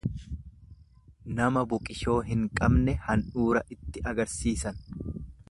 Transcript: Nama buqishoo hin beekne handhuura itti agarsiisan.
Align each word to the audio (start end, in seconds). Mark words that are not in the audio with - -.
Nama 1.39 1.63
buqishoo 1.73 2.15
hin 2.31 2.41
beekne 2.61 2.97
handhuura 3.09 3.63
itti 3.77 4.05
agarsiisan. 4.15 4.83